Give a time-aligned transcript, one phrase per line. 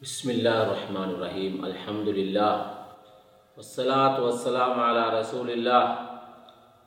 [0.00, 2.58] बसमीम अल्हम्दुलिल्लाह
[3.56, 5.86] वसलात वसलाम अला रसूलिल्लाह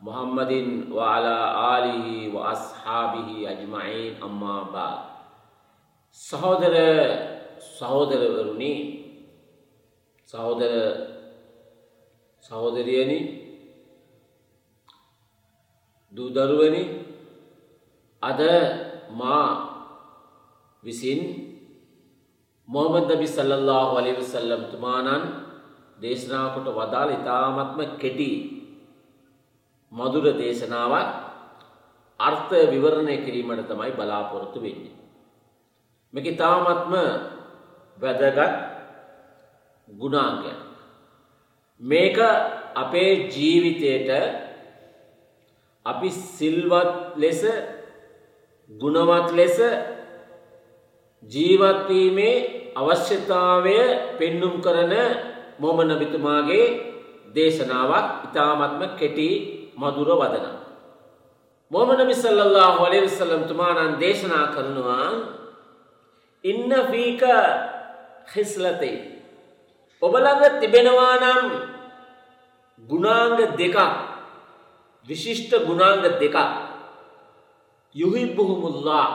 [0.00, 5.00] मोहम्मदिन वाला आलिहि व अस्हाबिहि अजमाइन अम्मा बाद
[6.18, 6.74] ಸಹೋದರ
[7.78, 8.72] ಸಹೋದರವರುಣಿ
[10.28, 10.72] ಸಹೋದರ
[12.44, 13.20] ಸಹೋದರಿಯನಿ
[16.12, 16.82] දුදරුවනි
[18.22, 18.40] අද
[19.20, 19.38] මා
[20.82, 21.20] විසින්
[22.68, 25.24] මොහමද නබි සල්ලල්ලාහු අලයිහි වසල්ලම් තුමාණන්
[25.98, 28.30] දේශනා කොට වදාළ ඊ타ත්ම කෙටි
[29.92, 31.08] මధుර දේශනාවක්
[32.20, 34.94] අර්ථ විවරණය කිරීමට තමයි බලාපොරොත්තු වෙන්නේ.
[36.14, 36.64] මේක ඊ타ත්ම
[37.98, 38.40] වැදගත්
[39.88, 40.60] ගුණාංගයක්.
[41.80, 42.16] මේක
[42.74, 44.10] අපේ ජීවිතයට
[45.86, 47.42] අපි සිල්වත් ලෙස
[48.70, 49.58] ගුණවත් ලෙස
[51.30, 53.78] ජීවත්වීමේ අවශ්‍යතාවය
[54.18, 54.94] පෙන්නුම් කරන
[55.58, 56.66] මොම නබිතුමාගේ
[57.28, 59.28] දේශනාවක් ඉතාමත්ම කෙටි
[59.74, 60.46] මදුර වදන.
[61.70, 65.08] මොම නබි සල්ලල්له වලේ විසල්ලම් තුමානන් දේශනා කරනවා
[66.44, 67.22] ඉන්න ෆීක
[68.28, 68.92] හිස්ලතයි.
[70.02, 71.46] ඔබළඟ තිබෙනවා නම්
[72.82, 73.78] ගුණාංග දෙකක්
[75.06, 76.36] විශිෂ්ට ගුණාංග දෙකක්
[77.94, 79.06] යුහිබ්බුහුමුල්ලා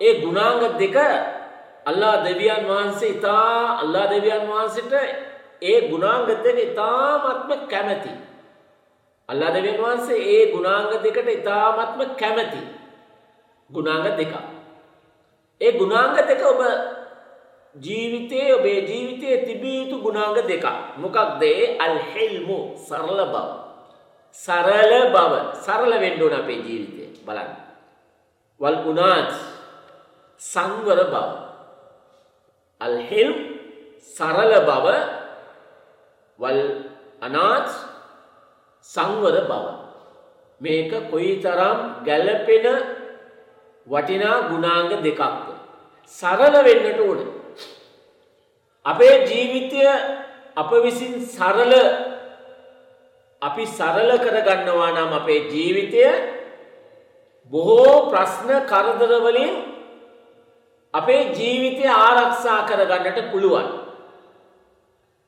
[0.00, 0.96] ඒ ගුණාංග දෙක
[1.88, 4.94] අල්ලා දෙවියන් වහන්සේ ඉතා අල්ලා දෙවියන් වහන්සට
[5.62, 8.12] ඒ ගුණාංග දෙක ඉතාමත්ම කැමැති.
[9.28, 12.62] අල්ලා දෙවියන් වහන්සේ ඒ ගුණාංග දෙකට ඉතාමත්ම කැමැති
[13.70, 14.32] ගුණාංග දෙක.
[15.60, 16.60] ඒ ගුණාංග දෙක ඔබ
[17.76, 20.64] ජීවිතයේ ඔබේ ජීවිතයේ තිබියයුතු ගුණාංග දෙක
[20.96, 23.36] මොකක්දේ අල්හෙල්මු සරල බව.
[24.36, 27.52] සරල බව සරල වෙන්ඩුවන අපේ ජීවිතය බලන්න.
[28.60, 29.32] වල් උනාත්
[30.40, 31.47] සංවර බව.
[32.80, 33.30] අල්හෙල්
[34.16, 34.86] සරල බව
[36.38, 36.60] වල්
[37.22, 37.68] අනාත්
[38.86, 39.66] සංවර බව.
[40.60, 42.66] මේක කොයි තරම් ගැලපෙන
[43.86, 45.48] වටිනා ගුණාංග දෙකක්ද.
[46.18, 47.20] සරල වෙන්නට ඕන.
[48.86, 49.82] අපේ ජීවිතය
[50.56, 51.72] අප විසින් සරල
[53.42, 56.04] අපි සරල කරගන්නවා නම් අපේ ජීවිතය
[57.52, 59.77] බොහෝ ප්‍රශ්න කරදරවලින්
[60.94, 63.68] අපේ ජීවිතය ආරක්ෂා කරගන්නට පුළුවන්.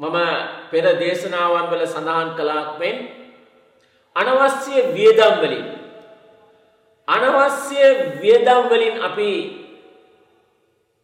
[0.00, 0.18] මම
[0.70, 2.96] පෙර දේශනාවන් වල සඳහන් කලාක්මෙන්
[4.16, 5.66] අනවශ්‍ය වියදම් වලින්
[7.08, 7.84] අනවශ්‍ය
[8.22, 9.30] වියදම් වලින් අපි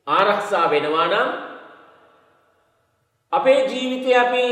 [0.06, 1.28] ආරක්ෂා වෙනවා නම්
[3.32, 4.46] අපේ ජීවිතය අපි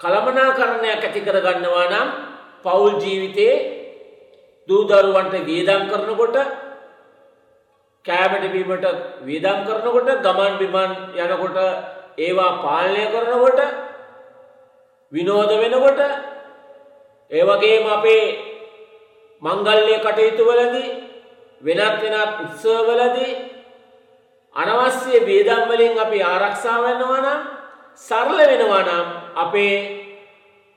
[0.00, 2.08] කළමනාකරණයක් ඇති කරගන්නවා නම්
[2.64, 3.56] පවුල් ජීවිතයේ
[4.68, 6.36] දූදරුවන්ට වියදම් කරනකොට
[8.06, 8.86] කෑමට බීමට
[9.22, 11.58] වියදම් කරනකොට ගමන් බිමන් යනකොට
[12.18, 13.60] ඒවා පාලනය කරනකොට
[15.12, 16.00] විනෝද වෙනකොට
[17.30, 18.24] ඒවගේම අපේ
[19.42, 20.90] මංගල්ලය කටයුතු වලදී
[21.62, 23.34] වෙනත් වෙනත් උත්සවවලදී
[24.56, 27.40] අනවශ්‍ය වේදම් වලින් අපි ආරක්ෂා වෙනවා නම්
[28.00, 29.06] සරල වෙනවා නම්
[29.36, 29.76] අපේ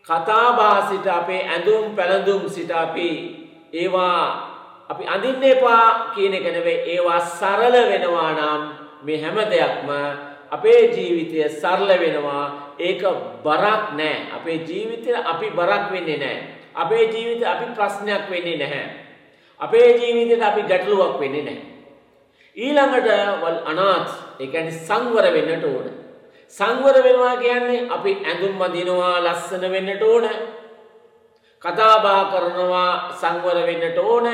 [0.07, 3.09] කතාබහ සිට අපේ ඇඳුම් පැළඳුම් සිට අපි
[3.73, 4.48] ඒවා
[4.89, 6.97] අපි අඳින්න එපා කියන එක නෙවෙයි.
[6.97, 8.61] ඒවා සරල වෙනවා නම්
[9.05, 9.89] මේ හැම දෙයක්ම
[10.51, 12.75] අපේ ජීවිතය සරල වෙනවා.
[12.79, 13.01] ඒක
[13.45, 14.33] බරක් නෑ.
[14.35, 16.37] අපේ ජීවිතය අපි බරක් වෙන්නේ නෑ.
[16.75, 19.09] අපේ ජීවිතය අපි ප්‍රශ්නයක් වෙන්නේ නැහැ.
[19.59, 21.65] අපේ ජීවිතයට අපි ගැටලුවක් වෙන්නේ නැහැ.
[22.57, 23.09] ඊළඟට
[23.41, 25.87] වල් අනාත් ඒ කියන්නේ සංවර වෙන්නට ඕන.
[26.49, 30.25] සංවර වෙනවා කියන්නේ අපි ඇඳුම් අඳිනවා ලස්සන වෙන්නට ඕන.
[31.63, 34.27] කතා බහ කරනවා සංවර වෙන්නට ඕන.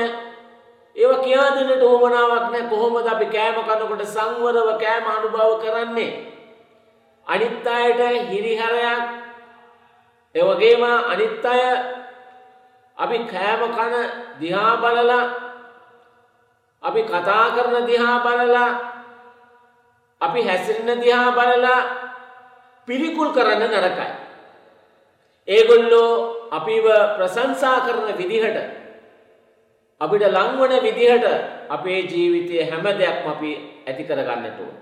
[0.96, 6.12] ඒව කියා දෙන්නට ඕමනාවක් නැහැ කොහොමද අපි කෑම කනකොට සංවරව කෑම අනුභව කරන්නේ?
[7.26, 9.02] අනිත් අයට හිරිහැරයක්.
[10.34, 11.62] ඒ වගේම අනිත් අය
[12.96, 13.94] අපි කෑම කන
[14.40, 15.24] දිහා බලලා
[16.82, 18.70] අපි කතා කරන දිහා බලලා
[20.20, 21.80] අපි හැසිරෙන දිහා බලලා
[22.88, 24.10] පිළිකුල් කරන්න නරකයි.
[25.48, 26.10] ඒගොල්ලෝ
[26.50, 28.85] අපිව ප්‍රශංසා කරන විදිහට
[30.00, 31.26] අපිට ලංවන විදිහට
[31.68, 33.50] අපේ ජීවිතය හැම දෙයක්ම අපි
[33.86, 34.74] ඇති කරගන්නට ඕන.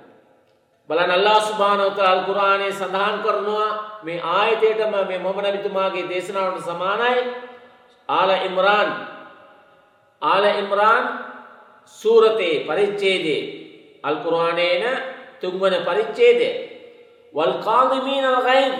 [0.90, 3.70] බලන්න අල්ලාහ් සුබ්හානහු වතාලා අල් කුර්ආනයේ සඳහන් කරනවා
[4.02, 7.20] මේ ආයතයටම මේ මොහමඩ් නබිතුමාගේ දේශනාවට සමානයි.
[8.08, 8.90] ආල ඉම්රාන්
[10.22, 11.04] ආල ඉම්රාන්
[12.00, 13.42] සූරතේ පරිච්ඡේදයේ
[14.04, 14.84] අල් කුර්ආනයේන
[15.40, 16.50] තුන්වන පරිච්ඡේදය
[17.34, 18.74] වල් කාදිමීන අල් ගයිද්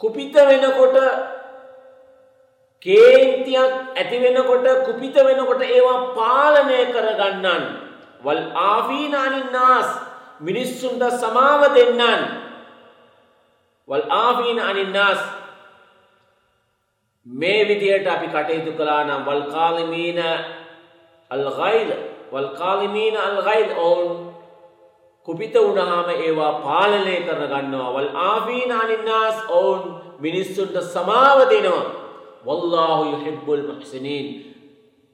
[0.00, 0.96] කුපිත වෙනකොට
[2.82, 7.64] කේන්තියක් ඇති වෙනකොට කුපිත වෙනකොට ඒවා පාලනය කරගන්නන්.
[8.24, 9.88] වල් ආෆීනානින් නාස්
[10.40, 12.24] මිනිස්සුන්ට සමාව දෙන්නන්.
[13.88, 15.20] වල් ආෆීන අනින්නාස්
[17.26, 20.20] මේ විදියට අපි කටයුතු කළා නම් වල් කාලිමීන
[21.30, 21.90] අල් ගයිල්
[22.32, 24.32] වල් කාලිමීන අල් ගයිල් ඔවුන්
[25.28, 29.82] කුපිත වුණාම ඒවා පාලනය කරන ගන්නවා වල් ආෆීන අනින්නාස් ඔවුන්
[30.18, 31.99] මිනිස්සුන්ට සමාව දෙනවා.
[32.44, 34.26] වල්ලාහු යුහිබ්බුල් මුහ්සිනීන්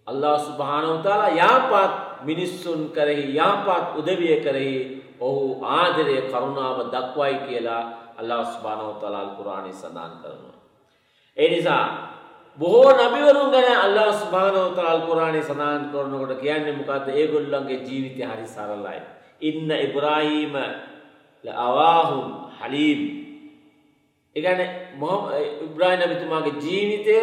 [0.06, 4.76] අල්ලාහ් සුබ්හානහු තාලා යාපත් මිනිස්සුන් කරෙහි යාපත් උදවිය කරෙහි
[5.20, 7.82] ඔහු ආදරය කරුණාව දක්වයි කියලා
[8.17, 10.56] අල්ලාහ් සුබ්හානහු තාලා අල් කුර්ආනයේ සඳහන් කරනවා
[11.37, 11.84] ඒ නිසා
[12.58, 18.46] බොහෝ නබිවරුන් ගැන අල්ලාහ් සුබ්හානහු තාලා අල් කුර්ආනයේ සඳහන් කරනකොට කියන්නේ මොකද්ද ඒගොල්ලන්ගේ ජීවිතය හරි
[18.46, 19.00] සරලයි
[19.43, 20.55] ඉන්න ඉබ්‍රාහීම
[21.44, 22.26] ලඅවාහුම්
[22.61, 23.25] හලීම්
[24.36, 24.68] ඒ කියන්නේ
[25.64, 27.18] ඉබ්‍රාහීම නබිතුමාගේ ජීවිතය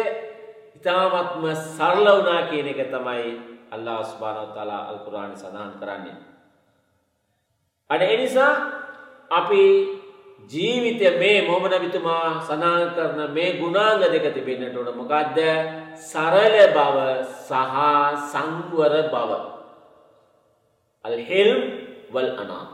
[0.76, 3.26] ඉතාමත්ම සරල වුණා කියන එක තමයි
[3.70, 6.16] අල්ලාහ් සුබ්හානහු තාලා අල් කුර්ආනයේ සඳහන් කරන්නේ
[7.90, 8.52] අඩ එනිසා
[9.30, 9.62] අපි
[10.50, 15.38] ජීවිතය මේ මොහම නබිතුමා සඳහන් කරන මේ ගුණාංග දෙක තිබෙන්නට ඕන මොකක්ද
[16.02, 16.96] සරල බව
[17.40, 17.76] සහ
[18.26, 19.30] සංවර බව.
[21.04, 21.60] අල්හෙල්ම්
[22.10, 22.73] වල් අනා.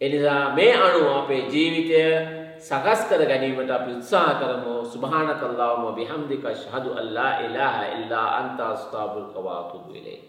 [0.00, 2.00] එනිසා මේ අනුව අපේ ජීවිතය
[2.58, 9.28] සකස් කර ගැනීමට අපි උත්සාහ කරමු සුභාන කල්ලාවම විහම්දික ශහදු අල්ලා එලාහ එල්ලා අන්තා ස්ථාපුල්
[9.28, 10.20] කවාතුදු වෙලේ.